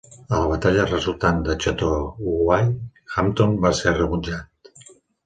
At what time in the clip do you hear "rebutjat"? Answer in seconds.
3.99-4.73